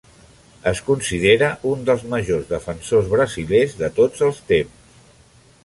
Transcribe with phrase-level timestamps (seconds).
[0.69, 5.05] Es considera un dels majors defensors brasilers de tots els temps.